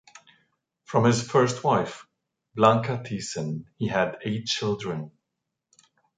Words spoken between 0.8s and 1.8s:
From his first